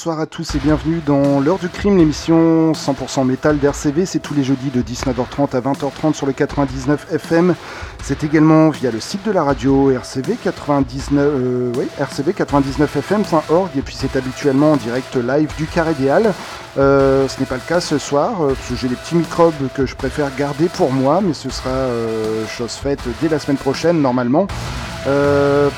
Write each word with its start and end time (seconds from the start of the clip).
Bonsoir 0.00 0.20
à 0.20 0.24
tous 0.24 0.54
et 0.54 0.58
bienvenue 0.58 1.02
dans 1.04 1.40
l'heure 1.40 1.58
du 1.58 1.68
crime, 1.68 1.98
l'émission 1.98 2.72
100% 2.72 3.26
métal 3.26 3.58
d'RCV. 3.58 4.06
C'est 4.06 4.18
tous 4.18 4.32
les 4.32 4.42
jeudis 4.42 4.70
de 4.70 4.80
19h30 4.80 5.54
à 5.54 5.60
20h30 5.60 6.14
sur 6.14 6.24
le 6.24 6.32
99 6.32 7.12
FM. 7.12 7.54
C'est 8.02 8.24
également 8.24 8.70
via 8.70 8.90
le 8.90 8.98
site 8.98 9.26
de 9.26 9.30
la 9.30 9.44
radio 9.44 9.90
RCV 9.90 10.38
99, 10.42 11.76
oui, 11.76 11.86
rcv99fm.org 12.00 13.68
et 13.76 13.82
puis 13.82 13.94
c'est 13.94 14.16
habituellement 14.16 14.72
en 14.72 14.76
direct 14.76 15.16
live 15.16 15.54
du 15.58 15.66
Carré 15.66 15.92
des 15.92 16.08
Halles. 16.08 16.32
Euh, 16.78 17.26
ce 17.26 17.40
n'est 17.40 17.46
pas 17.46 17.56
le 17.56 17.62
cas 17.66 17.80
ce 17.80 17.98
soir, 17.98 18.42
euh, 18.42 18.54
parce 18.54 18.68
que 18.68 18.76
j'ai 18.76 18.88
des 18.88 18.94
petits 18.94 19.16
microbes 19.16 19.54
que 19.74 19.86
je 19.86 19.96
préfère 19.96 20.34
garder 20.36 20.68
pour 20.68 20.92
moi, 20.92 21.20
mais 21.20 21.34
ce 21.34 21.50
sera 21.50 21.70
euh, 21.70 22.46
chose 22.46 22.72
faite 22.72 23.00
dès 23.20 23.28
la 23.28 23.40
semaine 23.40 23.56
prochaine 23.56 24.00
normalement. 24.00 24.46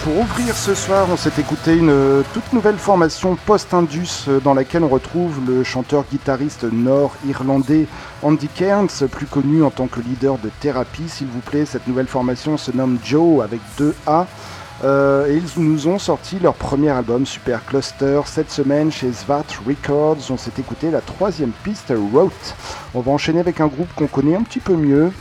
pour 0.05 0.19
ouvrir 0.19 0.55
ce 0.55 0.75
soir, 0.75 1.07
on 1.11 1.17
s'est 1.17 1.33
écouté 1.39 1.77
une 1.77 2.25
toute 2.35 2.53
nouvelle 2.53 2.77
formation 2.77 3.37
post-indus 3.37 4.29
dans 4.43 4.53
laquelle 4.53 4.83
on 4.83 4.89
retrouve 4.89 5.41
le 5.47 5.63
chanteur-guitariste 5.63 6.65
nord-irlandais 6.65 7.87
Andy 8.23 8.49
Cairns, 8.49 9.07
plus 9.11 9.27
connu 9.27 9.63
en 9.63 9.71
tant 9.71 9.87
que 9.87 10.01
leader 10.01 10.39
de 10.39 10.51
Therapy, 10.61 11.09
s'il 11.09 11.29
vous 11.29 11.41
plaît. 11.41 11.65
Cette 11.65 11.87
nouvelle 11.87 12.09
formation 12.09 12.59
se 12.59 12.73
nomme 12.73 12.99
Joe 13.03 13.43
avec 13.43 13.61
deux 13.79 13.95
A. 14.07 14.27
Euh, 14.85 15.29
et 15.29 15.37
ils 15.37 15.63
nous 15.63 15.87
ont 15.87 15.99
sorti 15.99 16.41
leur 16.41 16.55
premier 16.55 16.89
album 16.91 17.25
Super 17.25 17.65
Cluster 17.65 18.21
cette 18.27 18.51
semaine 18.51 18.91
chez 18.91 19.13
Svat 19.13 19.45
Records. 19.65 20.19
On 20.31 20.37
s'est 20.37 20.53
écouté 20.59 20.91
la 20.91 21.01
troisième 21.01 21.53
piste 21.63 21.93
Route. 22.13 22.55
On 22.95 23.01
va 23.01 23.13
enchaîner 23.13 23.41
avec 23.41 23.61
un 23.61 23.69
groupe 23.69 23.93
qu'on 23.95 24.09
connaît 24.09 24.35
un 24.35 24.43
petit 24.43 24.59
peu 24.59 24.75
mieux, 24.75 25.13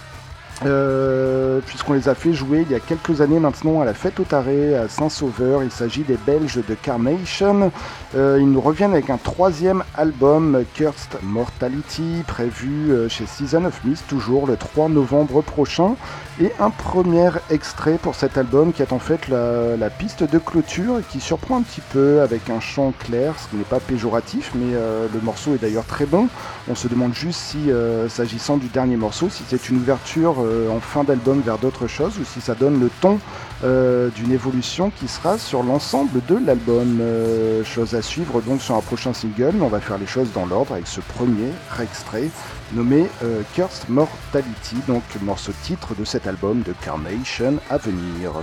euh, 0.63 1.59
puisqu'on 1.65 1.93
les 1.93 2.07
a 2.07 2.13
fait 2.13 2.33
jouer 2.33 2.65
il 2.67 2.71
y 2.71 2.75
a 2.75 2.79
quelques 2.79 3.21
années 3.21 3.39
maintenant 3.39 3.81
à 3.81 3.85
la 3.85 3.95
fête 3.95 4.19
au 4.19 4.23
Taré 4.23 4.75
à 4.75 4.87
Saint-Sauveur. 4.87 5.63
Il 5.63 5.71
s'agit 5.71 6.03
des 6.03 6.17
Belges 6.25 6.59
de 6.67 6.75
Carnation. 6.75 7.71
Euh, 8.15 8.37
ils 8.39 8.49
nous 8.49 8.61
reviennent 8.61 8.91
avec 8.91 9.09
un 9.09 9.17
troisième 9.17 9.83
album, 9.95 10.63
Cursed 10.75 11.17
Mortality, 11.23 12.23
prévu 12.27 12.91
euh, 12.91 13.09
chez 13.09 13.25
Season 13.25 13.65
of 13.65 13.83
Mist, 13.85 14.05
toujours 14.07 14.45
le 14.45 14.55
3 14.55 14.89
novembre 14.89 15.41
prochain. 15.41 15.95
Et 16.39 16.51
un 16.59 16.69
premier 16.69 17.29
extrait 17.49 17.97
pour 18.01 18.15
cet 18.15 18.37
album 18.37 18.71
qui 18.71 18.81
est 18.81 18.93
en 18.93 18.99
fait 18.99 19.27
la, 19.27 19.89
piste 19.89 20.23
de 20.23 20.39
clôture 20.39 20.99
et 20.99 21.03
qui 21.03 21.19
surprend 21.19 21.57
un 21.57 21.61
petit 21.61 21.81
peu 21.91 22.21
avec 22.21 22.49
un 22.49 22.59
chant 22.59 22.93
clair, 22.97 23.35
ce 23.37 23.49
qui 23.49 23.57
n'est 23.57 23.63
pas 23.63 23.79
péjoratif, 23.79 24.51
mais 24.55 24.73
le 24.73 25.21
morceau 25.21 25.53
est 25.53 25.59
d'ailleurs 25.59 25.85
très 25.85 26.05
bon. 26.05 26.29
On 26.69 26.73
se 26.73 26.87
demande 26.87 27.13
juste 27.13 27.39
si, 27.39 27.69
s'agissant 28.07 28.57
du 28.57 28.67
dernier 28.67 28.95
morceau, 28.95 29.29
si 29.29 29.43
c'est 29.47 29.69
une 29.69 29.77
ouverture 29.77 30.37
en 30.69 30.79
fin 30.79 31.03
d'album 31.03 31.41
vers 31.41 31.57
d'autres 31.57 31.87
choses 31.87 32.17
ou 32.19 32.25
si 32.25 32.41
ça 32.41 32.55
donne 32.55 32.79
le 32.79 32.89
ton 33.01 33.19
euh, 33.63 34.09
d'une 34.09 34.31
évolution 34.31 34.91
qui 34.91 35.07
sera 35.07 35.37
sur 35.37 35.63
l'ensemble 35.63 36.21
de 36.27 36.37
l'album. 36.45 36.99
Euh, 37.01 37.63
chose 37.63 37.95
à 37.95 38.01
suivre 38.01 38.41
donc 38.41 38.61
sur 38.61 38.75
un 38.75 38.81
prochain 38.81 39.13
single, 39.13 39.55
on 39.61 39.67
va 39.67 39.79
faire 39.79 39.97
les 39.97 40.07
choses 40.07 40.31
dans 40.33 40.45
l'ordre 40.45 40.73
avec 40.73 40.87
ce 40.87 41.01
premier 41.01 41.51
extrait 41.81 42.29
nommé 42.73 43.07
Cursed 43.53 43.89
Mortality, 43.89 44.75
donc 44.87 45.03
morceau 45.21 45.51
titre 45.63 45.95
de 45.95 46.05
cet 46.05 46.27
album 46.27 46.61
de 46.61 46.73
Carnation 46.83 47.57
à 47.69 47.77
venir. 47.77 48.33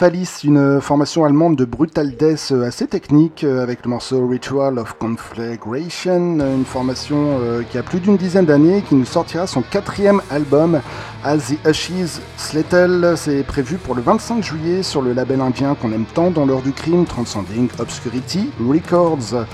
Falis, 0.00 0.44
une 0.44 0.80
formation 0.80 1.26
allemande 1.26 1.56
de 1.56 1.66
brutal 1.66 2.16
death 2.16 2.52
euh, 2.52 2.66
assez 2.66 2.86
technique 2.86 3.44
euh, 3.44 3.62
avec 3.62 3.84
le 3.84 3.90
morceau 3.90 4.26
Ritual 4.26 4.78
of 4.78 4.96
Conflagration, 4.98 6.38
une 6.40 6.64
formation 6.64 7.38
euh, 7.42 7.62
qui 7.70 7.76
a 7.76 7.82
plus 7.82 8.00
d'une 8.00 8.16
dizaine 8.16 8.46
d'années 8.46 8.80
qui 8.80 8.94
nous 8.94 9.04
sortira 9.04 9.46
son 9.46 9.60
quatrième 9.60 10.22
album 10.30 10.80
As 11.22 11.50
the 11.50 11.66
Ashes 11.66 12.22
Slettle. 12.38 13.12
C'est 13.18 13.42
prévu 13.42 13.76
pour 13.76 13.94
le 13.94 14.00
25 14.00 14.42
juillet 14.42 14.82
sur 14.82 15.02
le 15.02 15.12
label 15.12 15.42
indien 15.42 15.74
qu'on 15.74 15.92
aime 15.92 16.06
tant 16.06 16.30
dans 16.30 16.46
l'heure 16.46 16.62
du 16.62 16.72
crime, 16.72 17.04
Transcending 17.04 17.68
Obscurity 17.78 18.48
Records. 18.58 19.44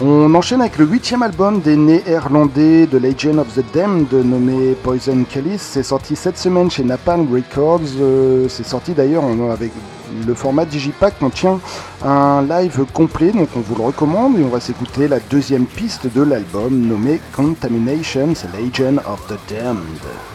On 0.00 0.34
enchaîne 0.34 0.60
avec 0.60 0.76
le 0.78 0.86
huitième 0.86 1.22
album 1.22 1.60
des 1.60 1.76
néerlandais 1.76 2.86
de 2.86 2.98
Legend 2.98 3.38
of 3.38 3.54
the 3.54 3.64
Damned 3.72 4.12
nommé 4.12 4.74
Poison 4.82 5.24
Chalice. 5.32 5.62
C'est 5.62 5.84
sorti 5.84 6.16
cette 6.16 6.36
semaine 6.36 6.68
chez 6.68 6.82
Napalm 6.82 7.32
Records. 7.32 8.48
c'est 8.48 8.66
sorti 8.66 8.92
d'ailleurs 8.92 9.22
avec 9.52 9.70
le 10.26 10.34
format 10.34 10.64
Digipack 10.64 11.20
contient 11.20 11.60
un 12.04 12.42
live 12.42 12.84
complet, 12.92 13.30
donc 13.30 13.48
on 13.56 13.60
vous 13.60 13.76
le 13.76 13.82
recommande 13.84 14.36
et 14.36 14.42
on 14.42 14.48
va 14.48 14.58
s'écouter 14.58 15.06
la 15.06 15.20
deuxième 15.20 15.66
piste 15.66 16.12
de 16.12 16.22
l'album 16.22 16.76
nommée 16.76 17.20
Contamination, 17.32 18.34
Legend 18.52 19.00
of 19.06 19.24
the 19.28 19.38
Damned. 19.48 20.33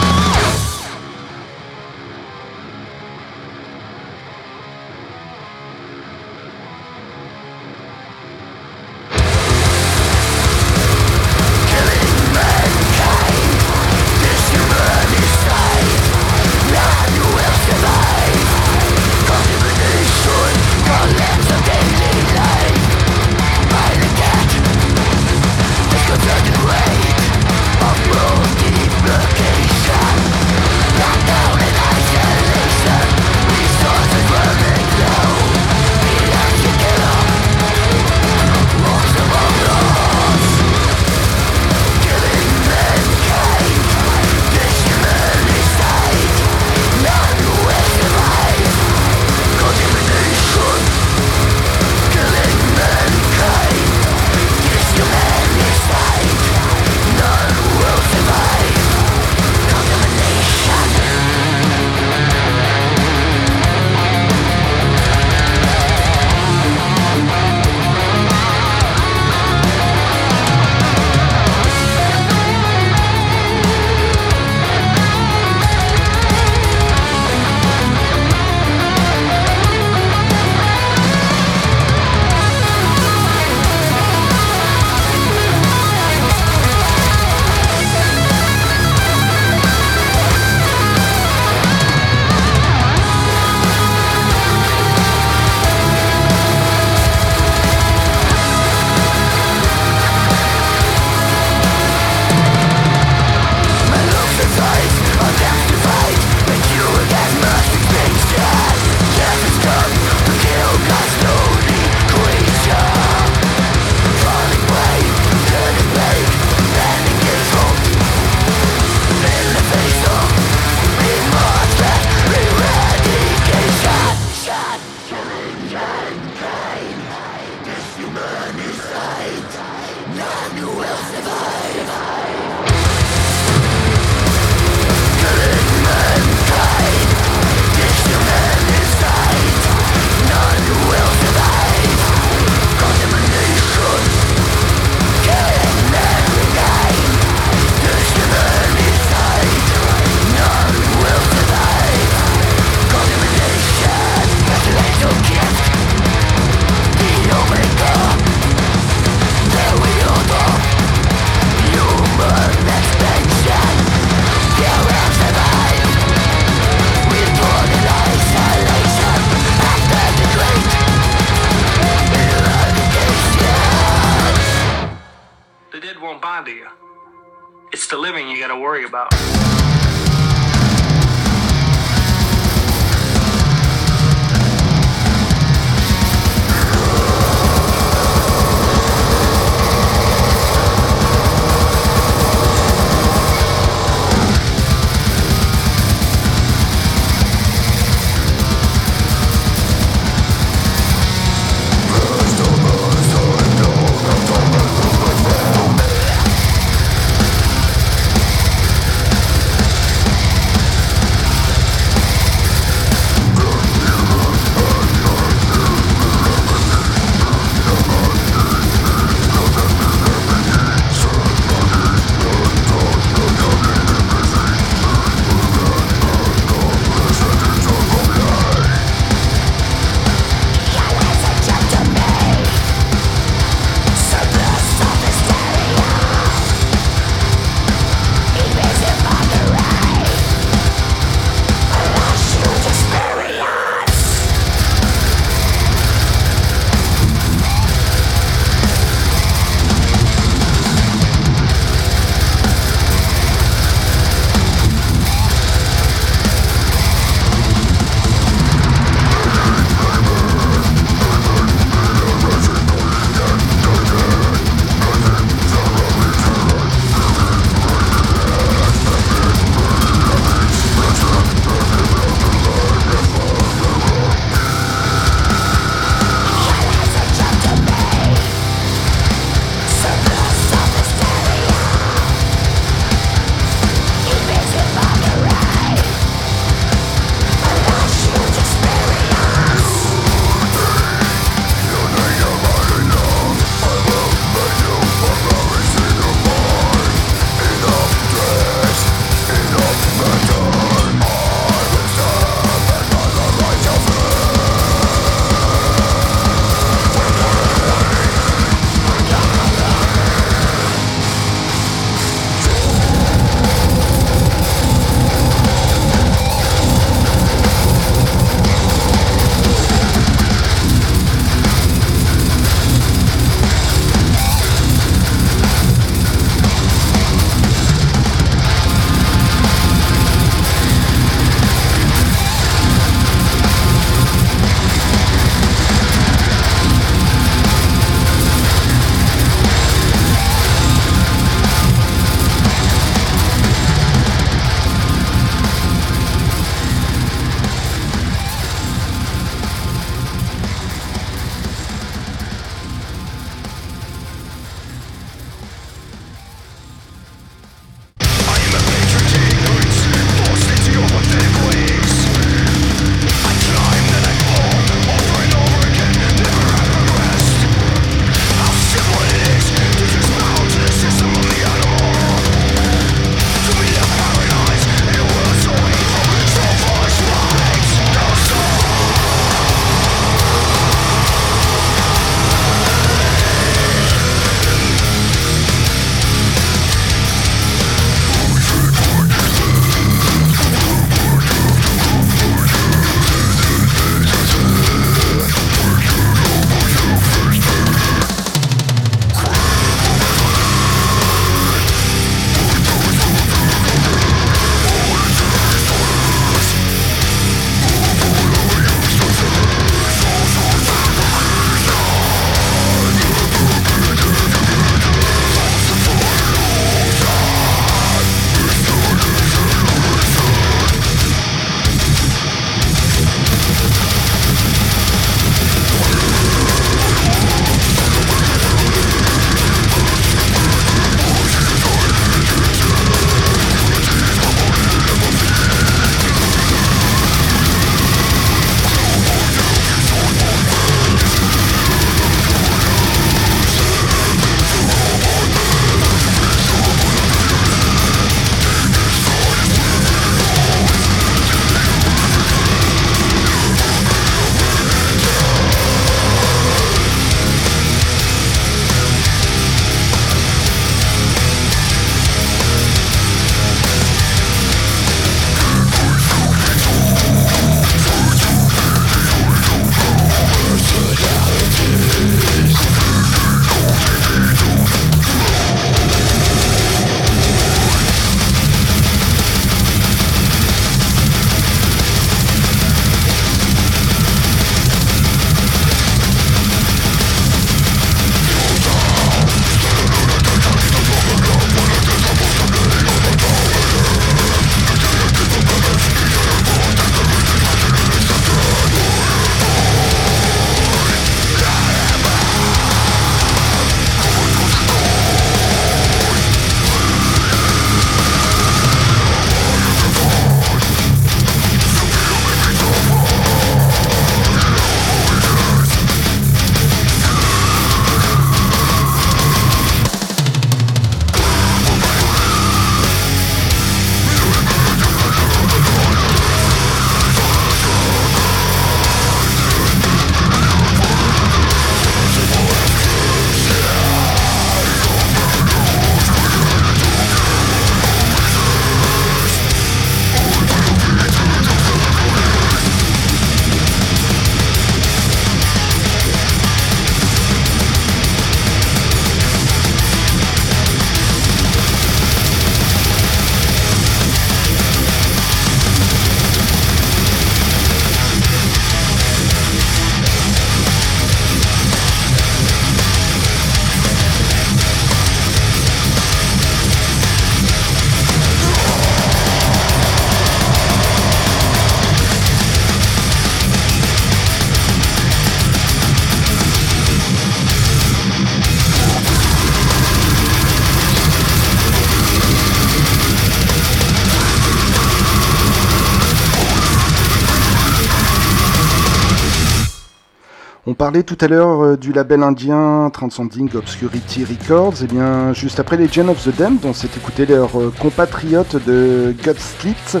Parlait 590.88 591.02
tout 591.02 591.18
à 591.20 591.28
l'heure 591.28 591.62
euh, 591.62 591.76
du 591.76 591.92
label 591.92 592.22
indien 592.22 592.88
Transcending 592.90 593.50
Obscurity 593.54 594.24
Records. 594.24 594.80
Et 594.80 594.84
eh 594.84 594.86
bien, 594.86 595.34
juste 595.34 595.60
après 595.60 595.76
les 595.76 595.86
Gen 595.86 596.08
of 596.08 596.24
the 596.24 596.34
Damned, 596.34 596.64
on 596.64 596.72
s'est 596.72 596.88
écouté 596.96 597.26
leur 597.26 597.60
euh, 597.60 597.70
compatriote 597.78 598.56
de 598.66 599.14
Gutslit, 599.22 600.00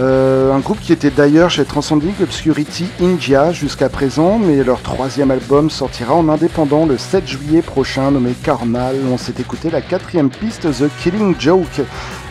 euh, 0.00 0.52
un 0.52 0.58
groupe 0.58 0.80
qui 0.80 0.92
était 0.92 1.12
d'ailleurs 1.12 1.50
chez 1.50 1.64
Transcending 1.64 2.14
Obscurity 2.20 2.88
India 3.00 3.52
jusqu'à 3.52 3.88
présent, 3.88 4.40
mais 4.40 4.64
leur 4.64 4.82
troisième 4.82 5.30
album 5.30 5.70
sortira 5.70 6.14
en 6.14 6.28
indépendant 6.28 6.84
le 6.84 6.98
7 6.98 7.28
juillet 7.28 7.62
prochain, 7.62 8.10
nommé 8.10 8.32
Carnal. 8.32 8.96
On 9.12 9.18
s'est 9.18 9.34
écouté 9.38 9.70
la 9.70 9.82
quatrième 9.82 10.30
piste, 10.30 10.62
The 10.62 10.90
Killing 11.00 11.36
Joke. 11.38 11.80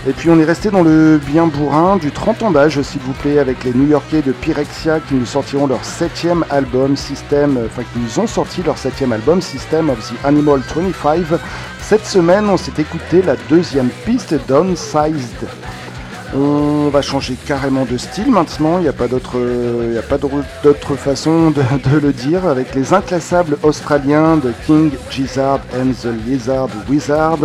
Et 0.06 0.12
puis 0.12 0.30
on 0.30 0.38
est 0.38 0.44
resté 0.44 0.70
dans 0.70 0.84
le 0.84 1.18
bien 1.18 1.48
bourrin 1.48 1.96
du 1.96 2.12
30 2.12 2.44
ans 2.44 2.52
d'âge, 2.52 2.82
s'il 2.82 3.00
vous 3.02 3.14
plaît, 3.14 3.40
avec 3.40 3.64
les 3.64 3.74
New-Yorkais 3.74 4.22
de 4.22 4.34
Pyrexia 4.34 5.00
qui 5.00 5.14
nous 5.14 5.26
sortiront 5.26 5.66
leur 5.66 5.86
septième 5.86 6.44
album, 6.50 6.98
System, 6.98 7.56
euh, 7.58 7.68
enfin 7.68 7.84
qui 7.84 8.00
nous 8.00 8.20
ont 8.20 8.28
sorti 8.28 8.62
leur 8.64 8.78
septième 8.78 9.14
album, 9.14 9.42
System 9.42 9.90
of 9.90 10.00
the 10.00 10.26
Animal 10.26 10.60
25. 10.76 11.24
Cette 11.80 12.06
semaine, 12.06 12.50
on 12.50 12.58
s'est 12.58 12.74
écouté 12.78 13.22
la 13.22 13.38
deuxième 13.48 13.90
piste, 14.06 14.36
Downsized. 14.46 15.48
On 16.36 16.90
va 16.90 17.02
changer 17.04 17.36
carrément 17.46 17.86
de 17.86 17.98
style 17.98 18.32
maintenant, 18.32 18.80
il 18.80 18.82
n'y 18.82 18.88
a 18.88 18.94
pas 18.94 19.08
d'autre 19.08 20.96
façon 20.96 21.52
de, 21.52 21.98
le 22.00 22.12
dire, 22.12 22.48
avec 22.48 22.74
les 22.74 22.94
inclassables 22.94 23.58
australiens 23.62 24.38
de 24.38 24.52
King 24.66 24.92
Gizzard 25.12 25.60
and 25.76 25.92
the 26.02 26.08
Lizard 26.26 26.70
Wizard, 26.90 27.38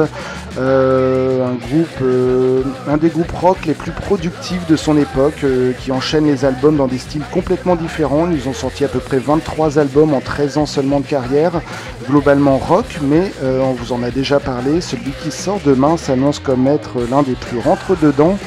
euh, 0.58 1.54
euh, 2.02 2.62
un 2.88 2.96
des 2.96 3.10
groupes 3.10 3.30
rock 3.32 3.58
les 3.66 3.74
plus 3.74 3.92
productifs 3.92 4.66
de 4.66 4.76
son 4.76 4.96
époque, 4.96 5.44
euh, 5.44 5.72
qui 5.72 5.92
enchaîne 5.92 6.26
les 6.26 6.44
albums 6.44 6.76
dans 6.76 6.88
des 6.88 6.98
styles 6.98 7.22
complètement 7.32 7.76
différents. 7.76 8.28
Ils 8.30 8.48
ont 8.48 8.54
sorti 8.54 8.84
à 8.84 8.88
peu 8.88 8.98
près 8.98 9.18
23 9.18 9.78
albums 9.78 10.14
en 10.14 10.20
13 10.20 10.58
ans 10.58 10.66
seulement 10.66 11.00
de 11.00 11.06
carrière, 11.06 11.60
globalement 12.08 12.56
rock, 12.58 12.86
mais 13.02 13.32
on 13.42 13.72
vous 13.72 13.92
en 13.92 14.02
a 14.02 14.10
déjà 14.10 14.40
parlé. 14.40 14.80
Celui 14.80 15.12
qui 15.22 15.30
sort 15.30 15.60
demain 15.64 15.96
s'annonce 15.96 16.38
comme 16.38 16.66
être 16.66 16.96
l'un 17.10 17.22
des 17.22 17.34
plus 17.34 17.58
rentre-dedans, 17.58 18.38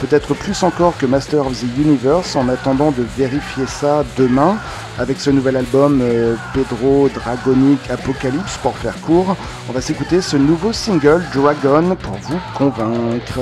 peut-être 0.00 0.34
plus 0.34 0.62
encore 0.62 0.96
que 0.98 1.06
Master 1.06 1.46
of 1.46 1.58
the 1.58 1.78
Universe, 1.78 2.36
en 2.36 2.48
attendant 2.48 2.90
de 2.90 3.04
vérifier 3.16 3.66
ça 3.66 4.04
demain 4.18 4.56
avec 4.98 5.18
ce 5.20 5.30
nouvel 5.30 5.56
album 5.56 6.00
euh, 6.02 6.34
Pedro 6.52 7.08
Dragonic 7.08 7.90
Apocalypse 7.90 8.58
pour 8.62 8.76
faire 8.76 9.00
court. 9.00 9.36
On 9.68 9.72
va 9.72 9.80
s'écouter 9.80 10.20
ce 10.20 10.36
nouveau 10.36 10.72
single 10.72 11.24
Dragon 11.34 11.96
pour 11.96 12.16
vous 12.22 12.40
convaincre. 12.54 13.40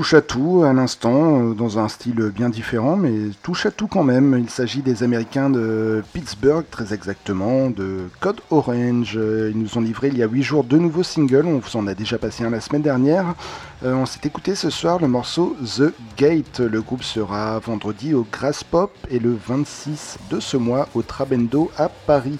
Touchent 0.00 0.14
à 0.14 0.22
tout 0.22 0.62
à 0.64 0.72
l'instant, 0.72 1.50
euh, 1.50 1.52
dans 1.52 1.78
un 1.78 1.88
style 1.88 2.32
bien 2.34 2.48
différent, 2.48 2.96
mais 2.96 3.12
touchent 3.42 3.66
à 3.66 3.70
tout 3.70 3.86
quand 3.86 4.02
même. 4.02 4.34
Il 4.38 4.48
s'agit 4.48 4.80
des 4.80 5.02
Américains 5.02 5.50
de 5.50 6.02
Pittsburgh, 6.14 6.64
très 6.70 6.94
exactement, 6.94 7.68
de 7.68 8.08
Code 8.18 8.40
Orange. 8.48 9.18
Ils 9.20 9.58
nous 9.58 9.76
ont 9.76 9.82
livré 9.82 10.08
il 10.08 10.16
y 10.16 10.22
a 10.22 10.26
8 10.26 10.42
jours 10.42 10.64
deux 10.64 10.78
nouveaux 10.78 11.02
singles, 11.02 11.44
on 11.44 11.58
vous 11.58 11.76
en 11.76 11.86
a 11.86 11.92
déjà 11.92 12.16
passé 12.16 12.44
un 12.44 12.48
la 12.48 12.62
semaine 12.62 12.80
dernière. 12.80 13.34
Euh, 13.82 13.94
on 13.94 14.04
s'est 14.04 14.20
écouté 14.24 14.54
ce 14.54 14.68
soir 14.68 14.98
le 15.00 15.08
morceau 15.08 15.56
The 15.64 15.94
Gate. 16.18 16.60
Le 16.60 16.82
groupe 16.82 17.02
sera 17.02 17.58
vendredi 17.60 18.12
au 18.12 18.26
Grass 18.30 18.62
Pop 18.62 18.92
et 19.10 19.18
le 19.18 19.34
26 19.34 20.18
de 20.30 20.38
ce 20.38 20.58
mois 20.58 20.86
au 20.94 21.00
Trabendo 21.00 21.70
à 21.78 21.88
Paris. 21.88 22.38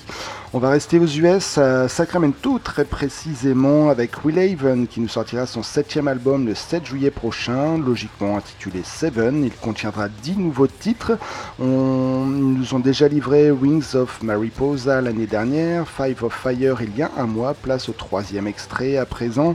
On 0.53 0.59
va 0.59 0.71
rester 0.71 0.99
aux 0.99 1.07
US 1.07 1.59
à 1.59 1.87
Sacramento 1.87 2.59
très 2.59 2.85
précisément 2.85 3.89
avec 3.89 4.25
Will 4.25 4.37
Haven 4.37 4.89
qui 4.89 5.01
nous 5.01 5.07
sortira 5.07 5.47
son 5.47 5.63
septième 5.63 6.09
album 6.09 6.45
le 6.45 6.57
7 6.57 6.85
juillet 6.85 7.13
prochain, 7.13 7.79
logiquement 7.79 8.37
intitulé 8.37 8.83
Seven. 8.83 9.45
Il 9.45 9.53
contiendra 9.53 10.09
10 10.09 10.39
nouveaux 10.39 10.67
titres. 10.67 11.13
Ils 11.61 11.65
nous 11.65 12.75
ont 12.75 12.81
déjà 12.81 13.07
livré 13.07 13.53
Wings 13.53 13.95
of 13.95 14.25
Mariposa 14.25 15.01
l'année 15.01 15.29
dernière, 15.29 15.87
Five 15.87 16.25
of 16.25 16.35
Fire 16.35 16.83
il 16.83 16.99
y 16.99 17.03
a 17.03 17.13
un 17.17 17.27
mois, 17.27 17.55
place 17.55 17.89
au 17.89 17.93
troisième 17.93 18.49
extrait 18.49 18.97
à 18.97 19.07
présent. 19.07 19.55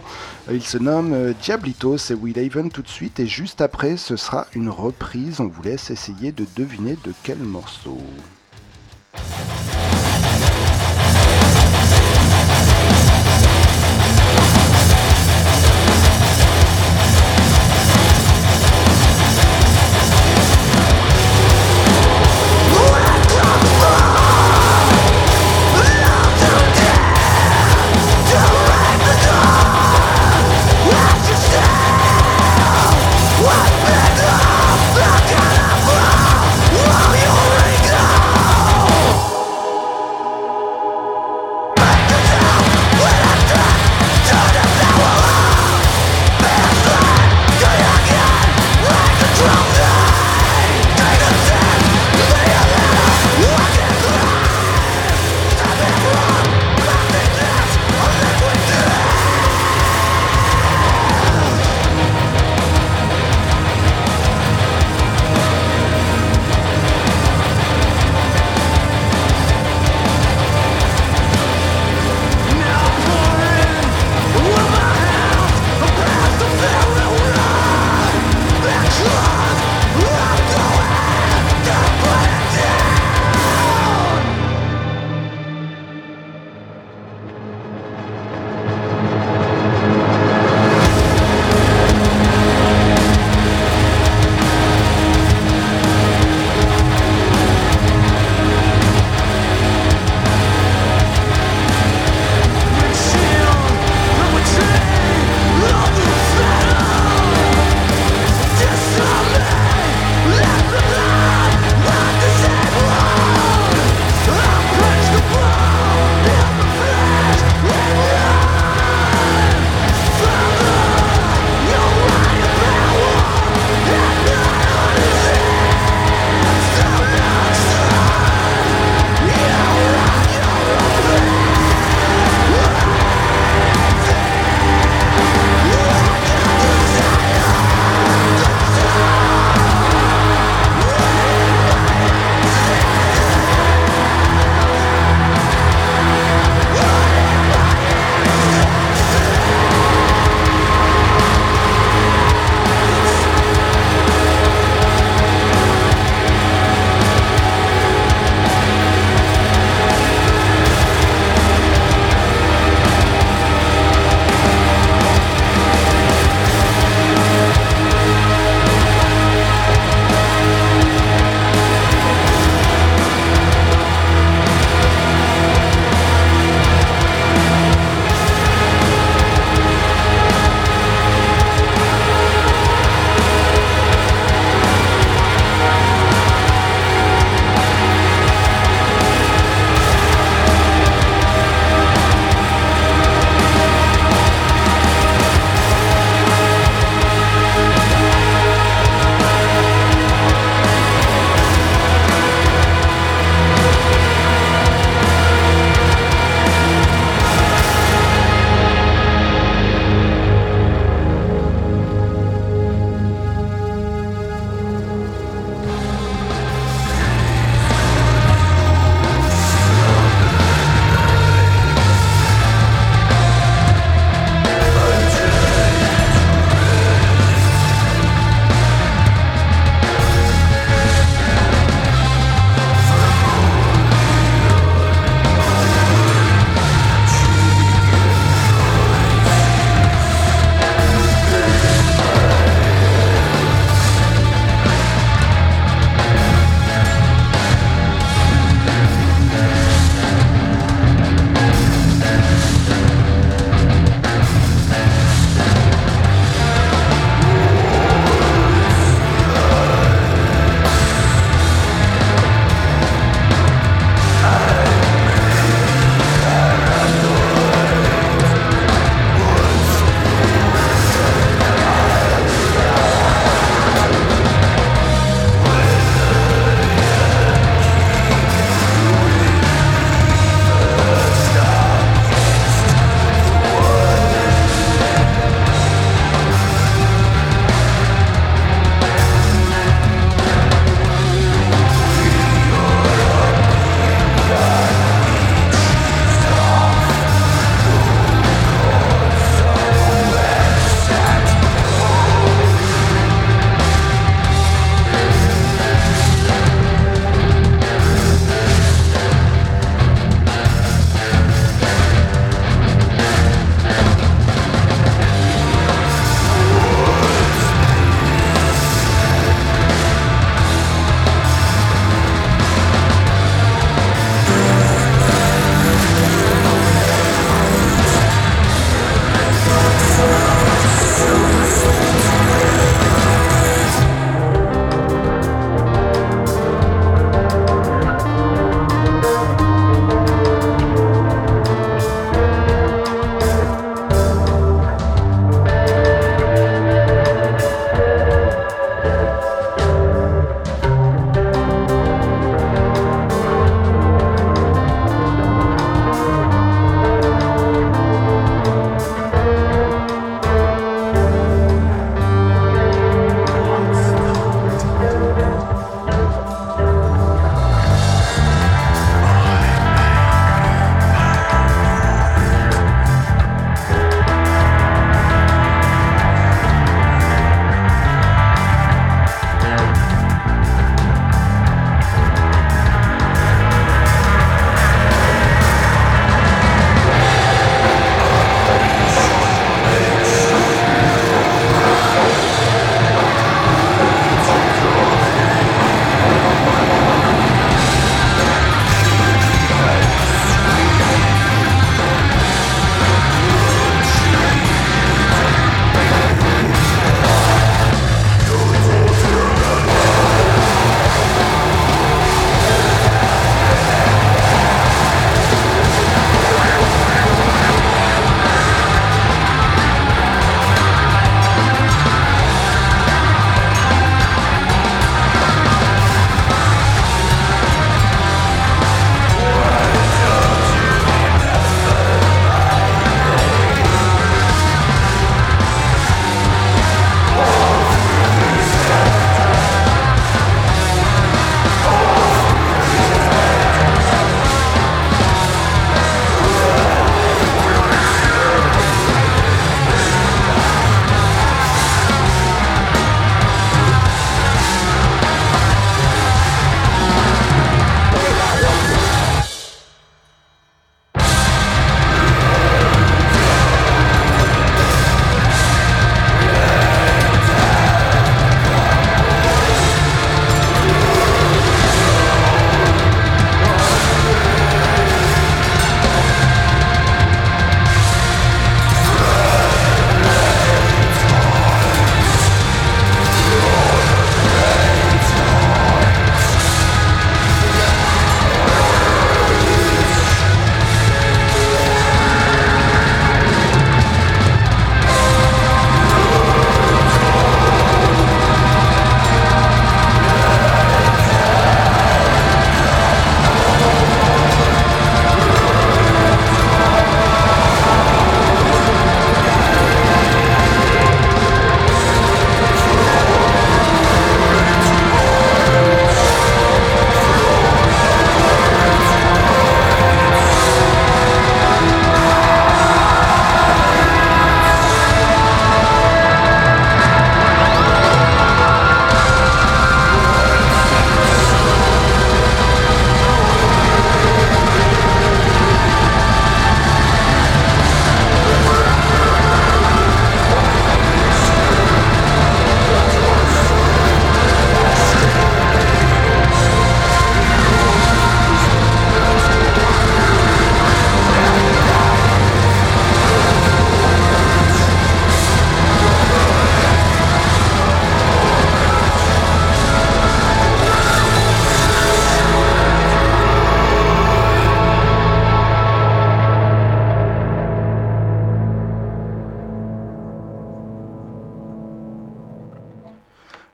Il 0.49 0.63
se 0.63 0.77
nomme 0.77 1.11
euh, 1.13 1.33
Diablitos 1.75 2.11
et 2.11 2.13
Will 2.13 2.39
Haven 2.39 2.71
tout 2.71 2.81
de 2.81 2.87
suite 2.87 3.19
et 3.19 3.27
juste 3.27 3.59
après 3.59 3.97
ce 3.97 4.15
sera 4.15 4.47
une 4.55 4.69
reprise. 4.69 5.41
On 5.41 5.47
vous 5.47 5.61
laisse 5.61 5.89
essayer 5.89 6.31
de 6.31 6.45
deviner 6.55 6.97
de 7.03 7.13
quel 7.23 7.37
morceau. 7.39 7.97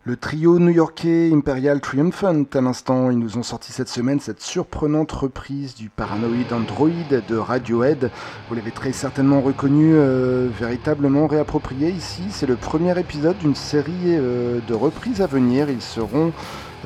Le 0.03 0.15
trio 0.15 0.57
new-yorkais 0.57 1.29
Imperial 1.31 1.79
Triumphant, 1.79 2.45
à 2.55 2.61
l'instant, 2.61 3.11
ils 3.11 3.19
nous 3.19 3.37
ont 3.37 3.43
sorti 3.43 3.71
cette 3.71 3.87
semaine 3.87 4.19
cette 4.19 4.41
surprenante 4.41 5.11
reprise 5.11 5.75
du 5.75 5.89
Paranoid 5.89 6.51
Android 6.51 6.89
de 7.29 7.35
Radiohead. 7.35 8.09
Vous 8.49 8.55
l'avez 8.55 8.71
très 8.71 8.93
certainement 8.93 9.41
reconnu, 9.41 9.93
euh, 9.93 10.49
véritablement 10.59 11.27
réapproprié 11.27 11.91
ici. 11.91 12.23
C'est 12.31 12.47
le 12.47 12.55
premier 12.55 12.99
épisode 12.99 13.37
d'une 13.37 13.53
série 13.53 13.93
euh, 14.17 14.59
de 14.67 14.73
reprises 14.73 15.21
à 15.21 15.27
venir. 15.27 15.69
Ils 15.69 15.83
seront 15.83 16.33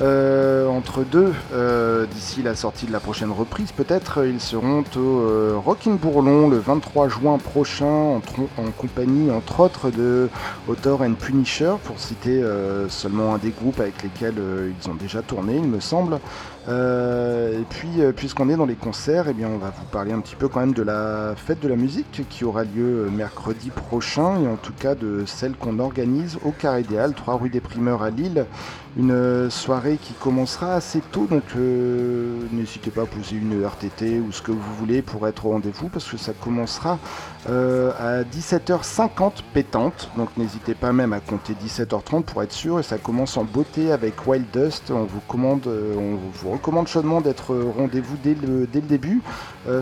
euh, 0.00 0.68
entre 0.68 1.04
deux, 1.04 1.32
euh, 1.54 2.04
d'ici 2.06 2.42
la 2.42 2.54
sortie 2.54 2.84
de 2.84 2.92
la 2.92 3.00
prochaine 3.00 3.30
reprise, 3.30 3.72
peut-être, 3.72 4.26
ils 4.26 4.40
seront 4.40 4.84
au 4.96 4.98
euh, 4.98 5.54
Rockin' 5.56 5.96
Bourlon 5.96 6.50
le 6.50 6.58
23 6.58 7.08
juin 7.08 7.38
prochain, 7.38 7.86
en, 7.86 8.70
compagnie, 8.76 9.30
entre 9.30 9.60
autres, 9.60 9.90
de 9.90 10.28
Author 10.68 11.00
and 11.00 11.14
Punisher, 11.14 11.74
pour 11.84 11.98
citer 11.98 12.42
seulement 12.88 13.34
un 13.34 13.38
des 13.38 13.50
groupes 13.50 13.80
avec 13.80 14.02
lesquels 14.02 14.34
ils 14.38 14.90
ont 14.90 14.94
déjà 14.94 15.22
tourné, 15.22 15.56
il 15.56 15.68
me 15.68 15.80
semble. 15.80 16.18
Et 16.68 17.64
puis, 17.70 17.88
puisqu'on 18.16 18.48
est 18.48 18.56
dans 18.56 18.66
les 18.66 18.74
concerts, 18.74 19.26
eh 19.28 19.32
bien, 19.32 19.48
on 19.48 19.58
va 19.58 19.70
vous 19.70 19.84
parler 19.86 20.12
un 20.12 20.20
petit 20.20 20.36
peu 20.36 20.48
quand 20.48 20.60
même 20.60 20.74
de 20.74 20.82
la 20.82 21.34
fête 21.36 21.60
de 21.60 21.68
la 21.68 21.76
musique 21.76 22.22
qui 22.28 22.44
aura 22.44 22.64
lieu 22.64 23.08
mercredi 23.10 23.70
prochain, 23.70 24.40
et 24.42 24.48
en 24.48 24.56
tout 24.56 24.72
cas 24.72 24.94
de 24.94 25.24
celle 25.26 25.54
qu'on 25.54 25.78
organise 25.78 26.38
au 26.44 26.50
Carré 26.50 26.80
Idéal, 26.80 27.14
3 27.14 27.36
rue 27.36 27.50
des 27.50 27.60
Primeurs 27.60 28.02
à 28.02 28.10
Lille. 28.10 28.46
Une 28.98 29.50
soirée 29.50 29.98
qui 30.00 30.14
commencera 30.14 30.74
assez 30.74 31.00
tôt, 31.12 31.26
donc 31.26 31.42
euh, 31.54 32.38
n'hésitez 32.50 32.90
pas 32.90 33.02
à 33.02 33.06
poser 33.06 33.36
une 33.36 33.62
RTT 33.62 34.20
ou 34.20 34.32
ce 34.32 34.40
que 34.40 34.52
vous 34.52 34.74
voulez 34.78 35.02
pour 35.02 35.28
être 35.28 35.44
au 35.44 35.50
rendez-vous 35.50 35.90
parce 35.90 36.10
que 36.10 36.16
ça 36.16 36.32
commencera 36.32 36.98
euh, 37.50 37.92
à 38.00 38.22
17h50 38.22 39.42
pétante, 39.52 40.10
donc 40.16 40.30
n'hésitez 40.38 40.74
pas 40.74 40.94
même 40.94 41.12
à 41.12 41.20
compter 41.20 41.52
17h30 41.52 42.22
pour 42.22 42.42
être 42.42 42.52
sûr. 42.52 42.80
Et 42.80 42.82
ça 42.82 42.96
commence 42.96 43.36
en 43.36 43.44
beauté 43.44 43.92
avec 43.92 44.26
Wild 44.26 44.46
Dust. 44.50 44.90
On 44.90 45.04
vous, 45.04 45.20
commande, 45.28 45.66
euh, 45.66 45.94
on 45.98 46.16
vous 46.16 46.48
recommande 46.56 46.88
chaudement 46.88 47.20
d'être 47.20 47.54
au 47.54 47.72
rendez-vous 47.72 48.16
dès 48.22 48.34
le, 48.34 48.66
début. 48.66 49.22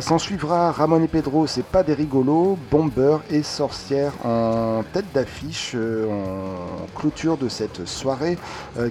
S'en 0.01 0.19
suivra 0.19 0.73
Ramon 0.73 1.03
et 1.03 1.09
Pedro, 1.09 1.47
c'est 1.47 1.65
pas 1.65 1.83
des 1.83 1.93
rigolos, 1.95 2.57
Bomber 2.71 3.19
et 3.31 3.43
Sorcière 3.43 4.13
en 4.25 4.83
tête 4.93 5.05
d'affiche 5.13 5.75
en 5.75 6.87
clôture 6.99 7.37
de 7.37 7.49
cette 7.49 7.87
soirée 7.87 8.39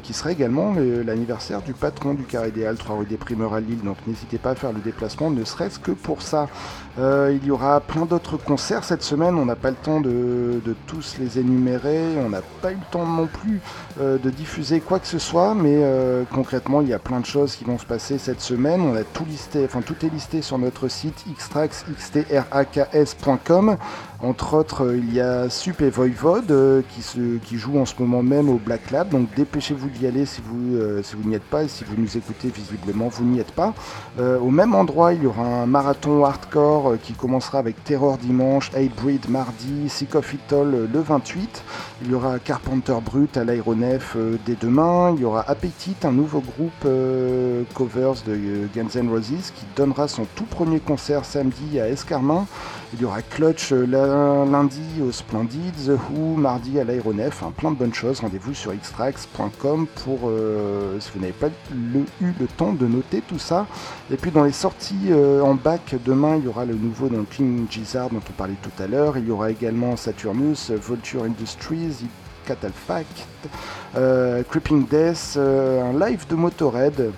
qui 0.04 0.14
sera 0.14 0.32
également 0.32 0.76
l'anniversaire 1.06 1.62
du 1.62 1.74
patron 1.74 2.14
du 2.14 2.24
Carré 2.24 2.50
Idéal, 2.50 2.78
3 2.78 2.98
rue 2.98 3.06
des 3.06 3.18
Primeurs 3.18 3.54
à 3.54 3.60
Lille. 3.60 3.82
Donc 3.84 3.98
n'hésitez 4.06 4.38
pas 4.38 4.52
à 4.52 4.56
faire 4.56 4.74
le 4.74 4.82
déplacement, 4.82 5.32
ne 5.32 5.44
serait-ce 5.44 5.80
que 5.80 5.92
pour 5.92 6.22
ça. 6.22 6.48
Euh, 7.00 7.36
il 7.36 7.48
y 7.48 7.52
aura 7.52 7.80
plein 7.82 8.06
d'autres 8.06 8.38
concerts 8.38 8.84
cette 8.84 9.02
semaine. 9.04 9.36
On 9.36 9.46
n'a 9.46 9.56
pas 9.56 9.72
le 9.72 9.76
temps 9.76 10.00
de, 10.00 10.62
tous 10.88 11.18
les 11.20 11.40
énumérer. 11.40 12.02
On 12.18 12.30
n'a 12.30 12.42
pas 12.62 12.72
eu 12.72 12.76
le 12.76 12.92
temps 12.92 13.06
non 13.06 13.28
plus 13.28 13.62
euh, 14.00 14.18
de 14.18 14.30
diffuser 14.30 14.80
quoi 14.80 15.00
que 15.00 15.08
ce 15.08 15.20
soit. 15.20 15.56
Mais 15.56 15.78
euh, 15.78 16.24
concrètement, 16.32 16.82
il 16.82 16.90
y 16.90 16.94
a 16.94 17.00
plein 17.00 17.20
de 17.20 17.26
choses 17.26 17.56
qui 17.56 17.64
vont 17.64 17.78
se 17.78 17.86
passer 17.86 18.18
cette 18.18 18.42
semaine. 18.42 18.82
On 18.82 18.96
a 18.96 19.04
tout 19.04 19.26
listé, 19.26 19.64
enfin 19.66 19.82
tout 19.82 20.06
est 20.06 20.10
listé 20.10 20.42
sur 20.42 20.58
notre 20.58 20.88
site 20.88 21.26
xtrax.com. 21.36 23.78
Entre 24.24 24.54
autres, 24.56 24.96
il 24.96 25.14
y 25.14 25.22
a 25.22 25.50
Sup 25.50 25.82
et 25.82 25.90
Voivode 25.90 26.84
qui, 26.90 27.02
se, 27.02 27.38
qui 27.38 27.58
jouent 27.58 27.80
en 27.80 27.86
ce 27.86 27.94
moment 28.00 28.24
même 28.24 28.50
au 28.50 28.58
Black 28.58 28.92
Lab. 28.92 29.10
Donc 29.10 29.34
dépêchez-vous 29.36 29.90
d'y 29.90 30.08
aller 30.08 30.26
si 30.26 30.42
vous, 30.42 30.80
si 31.04 31.16
vous 31.16 31.30
n'y 31.30 31.36
êtes 31.36 31.44
pas. 31.44 31.64
Et 31.64 31.68
si 31.68 31.84
vous 31.84 31.96
nous 31.98 32.18
écoutez 32.18 32.50
visiblement, 32.50 33.10
vous 33.10 33.26
n'y 33.26 33.40
êtes 33.40 33.52
pas. 33.52 33.74
au 34.18 34.50
même 34.50 34.74
endroit, 34.74 35.14
il 35.14 35.24
y 35.24 35.28
aura 35.28 35.44
un 35.44 35.66
marathon 35.66 36.24
hardcore 36.24 36.94
euh, 36.94 36.98
qui 37.02 37.14
commencera 37.14 37.60
avec 37.60 37.84
Terror 37.84 38.18
dimanche, 38.18 38.72
Hatebreed 38.74 39.30
mardi, 39.30 39.90
Sick 39.90 40.16
of 40.16 40.34
It 40.34 40.54
All 40.54 40.74
euh, 40.74 40.88
le 40.92 41.00
28. 41.00 41.64
Il 42.04 42.12
y 42.12 42.14
aura 42.14 42.40
Carpenter 42.40 42.96
Brut 43.04 43.38
à 43.38 43.44
l'aéronef 43.44 44.14
euh, 44.16 44.38
dès 44.46 44.56
demain. 44.60 45.14
Il 45.16 45.22
y 45.22 45.26
aura 45.26 45.42
Appetite, 45.50 46.06
un 46.06 46.12
nouveau 46.12 46.42
groupe 46.42 46.88
covers 47.74 48.24
de 48.26 48.68
Guns 48.76 49.00
N' 49.00 49.10
Roses 49.10 49.52
qui 49.56 49.66
donnera 49.76 50.08
son 50.08 50.26
tout 50.36 50.46
premier 50.46 50.80
concert 50.80 51.26
samedi 51.26 51.80
à 51.80 51.90
Escarmin. 51.90 52.46
Il 52.94 53.02
y 53.02 53.06
aura 53.06 53.22
Clutch 53.22 53.72
lundi 53.72 55.02
au 55.02 55.12
Splendid, 55.12 55.74
The 55.86 55.90
Who 55.90 56.36
mardi 56.36 56.80
à 56.80 56.84
l'aéronef. 56.84 57.44
plein 57.58 57.72
de 57.72 57.76
bonnes 57.76 57.94
choses. 57.94 58.20
Rendez-vous 58.20 58.54
sur 58.54 58.72
xtrax.com 58.72 59.88
pour 60.04 60.32
si 61.00 61.12
vous 61.14 61.20
n'avez 61.20 61.34
pas 61.34 61.48
eu 61.48 62.34
le 62.40 62.48
temps 62.48 62.74
de 62.74 62.86
noter 62.86 63.22
tout 63.22 63.40
ça. 63.40 63.66
Et 64.12 64.16
puis 64.16 64.32
dans 64.32 64.44
les 64.44 64.52
sorties 64.52 65.12
en 65.42 65.56
bac 65.56 65.96
demain, 66.06 66.38
il 66.38 66.46
y 66.46 66.48
aura 66.48 66.66
le 66.66 66.76
nouveau 66.76 67.10
dans 67.10 67.24
King 67.24 67.66
Gizzard 67.70 68.10
dont 68.10 68.22
on 68.30 68.34
parlait 68.34 68.58
tout 68.62 68.84
à 68.84 68.88
l'heure. 68.88 69.18
Il 69.18 69.28
y 69.28 69.32
aura 69.32 69.50
également 69.50 69.98
Saturnus, 69.98 70.70
Vulture 70.70 71.24
Industries, 71.24 72.06
Catalfact, 72.46 73.28
euh, 73.96 74.44
Creeping 74.44 74.88
Death, 74.88 75.36
euh, 75.38 75.82
un 75.82 76.08
live 76.08 76.28
de 76.28 76.36
Motorhead. 76.36 77.12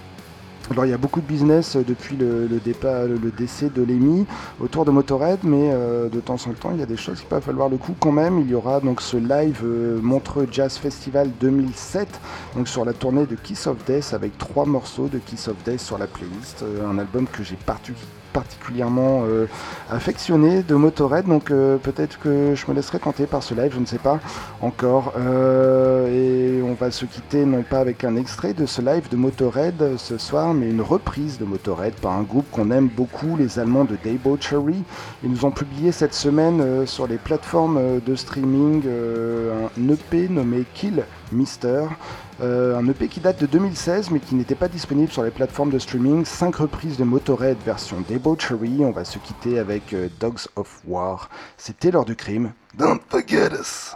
Alors 0.72 0.86
il 0.86 0.90
y 0.90 0.94
a 0.94 0.98
beaucoup 0.98 1.22
de 1.22 1.28
business 1.28 1.76
depuis 1.76 2.16
le, 2.18 2.48
départ, 2.64 3.06
le 3.06 3.32
décès 3.32 3.70
de 3.70 3.84
Lemmy 3.84 4.26
autour 4.60 4.84
de 4.84 4.92
Motorhead, 4.92 5.40
mais 5.44 5.70
euh, 5.72 6.10
de 6.10 6.20
temps 6.20 6.38
en 6.48 6.54
temps 6.54 6.72
il 6.74 6.80
y 6.80 6.84
a 6.84 6.88
des 6.88 6.98
choses 6.98 7.20
qui 7.20 7.26
peuvent 7.26 7.46
valoir 7.46 7.70
le 7.70 7.78
coup 7.78 7.96
quand 8.00 8.12
même. 8.12 8.40
Il 8.40 8.50
y 8.50 8.56
aura 8.56 8.80
donc 8.80 9.02
ce 9.02 9.18
live 9.18 9.64
Montreux 10.02 10.48
Jazz 10.52 10.78
Festival 10.78 11.30
2007, 11.40 12.08
donc 12.56 12.68
sur 12.68 12.84
la 12.84 12.94
tournée 12.94 13.28
de 13.28 13.36
Kiss 13.36 13.68
of 13.68 13.78
Death 13.86 14.14
avec 14.14 14.38
trois 14.40 14.66
morceaux 14.66 15.08
de 15.08 15.20
Kiss 15.20 15.48
of 15.48 15.56
Death 15.64 15.82
sur 15.82 15.98
la 16.00 16.08
playlist, 16.08 16.64
un 16.84 16.98
album 16.98 17.28
que 17.28 17.44
j'ai 17.44 17.58
particulièrement 17.58 18.25
particulièrement 18.36 19.24
euh, 19.24 19.48
affectionné 19.90 20.62
de 20.62 20.76
Motorhead, 20.76 21.26
donc 21.26 21.52
euh, 21.52 21.78
peut-être 21.78 22.20
que 22.20 22.54
je 22.54 22.66
me 22.68 22.76
laisserai 22.76 23.00
tenter 23.00 23.28
par 23.28 23.42
ce 23.42 23.54
live, 23.54 23.72
je 23.74 23.80
ne 23.80 23.86
sais 23.86 23.98
pas 23.98 24.20
encore. 24.62 25.14
Euh, 25.18 26.60
et 26.60 26.62
on 26.62 26.74
va 26.74 26.92
se 26.92 27.06
quitter 27.06 27.46
non 27.46 27.64
pas 27.64 27.80
avec 27.80 28.04
un 28.04 28.18
extrait 28.18 28.54
de 28.54 28.66
ce 28.66 28.82
live 28.82 29.08
de 29.10 29.16
Motorhead 29.16 29.96
ce 29.98 30.18
soir, 30.18 30.54
mais 30.54 30.70
une 30.70 30.82
reprise 30.82 31.40
de 31.40 31.46
Motorhead 31.46 31.94
par 31.94 32.12
un 32.12 32.24
groupe 32.24 32.46
qu'on 32.52 32.72
aime 32.72 32.90
beaucoup, 32.90 33.38
les 33.38 33.58
Allemands 33.58 33.86
de 33.86 33.98
Debauchery. 34.04 34.84
Ils 35.24 35.32
nous 35.32 35.46
ont 35.46 35.52
publié 35.52 35.94
cette 35.94 36.14
semaine 36.14 36.86
sur 36.86 37.08
les 37.08 37.18
plateformes 37.18 38.02
de 38.06 38.16
streaming 38.16 38.84
un 38.86 39.90
EP 39.90 40.28
nommé 40.28 40.66
Kill 40.74 41.06
Mister. 41.32 41.86
Euh, 42.42 42.78
un 42.78 42.86
EP 42.90 43.08
qui 43.08 43.22
date 43.22 43.40
de 43.40 43.46
2016 43.46 44.12
mais 44.12 44.20
qui 44.20 44.36
n'était 44.36 44.56
pas 44.56 44.68
disponible 44.68 45.12
sur 45.12 45.24
les 45.24 45.32
plateformes 45.32 45.70
de 45.70 45.80
streaming. 45.80 46.26
5 46.26 46.56
reprises 46.56 46.98
de 46.98 47.04
Motorhead 47.04 47.58
version 47.66 48.04
Debauchery. 48.08 48.78
On 48.82 48.92
va 48.92 49.06
se 49.06 49.20
quitter 49.20 49.60
avec 49.60 49.94
euh, 49.94 50.10
Dogs 50.20 50.48
of 50.56 50.82
War. 50.86 51.30
C'était 51.58 51.92
l'heure 51.92 52.06
du 52.06 52.16
crime. 52.16 52.52
Don't 52.78 53.00
forget 53.10 53.52
us! 53.54 53.96